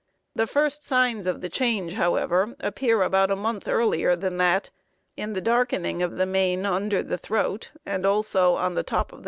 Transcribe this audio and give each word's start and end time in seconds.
The 0.35 0.47
first 0.47 0.83
signs 0.83 1.27
of 1.27 1.41
the 1.41 1.47
change, 1.49 1.93
however, 1.93 2.55
appear 2.59 3.03
about 3.03 3.29
a 3.29 3.35
month 3.35 3.67
earlier 3.67 4.15
than 4.15 4.37
that, 4.37 4.71
in 5.15 5.33
the 5.33 5.41
darkening 5.41 6.01
of 6.01 6.15
the 6.17 6.25
mane 6.25 6.65
under 6.65 7.03
the 7.03 7.19
throat, 7.19 7.69
and 7.85 8.03
also 8.03 8.55
on 8.55 8.73
the 8.73 8.81
top 8.81 9.11
of 9.13 9.17
the 9.17 9.17
neck. 9.17 9.19